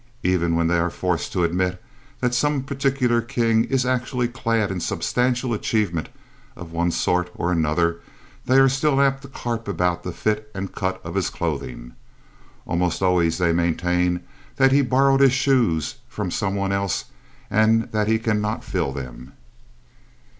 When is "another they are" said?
7.51-8.67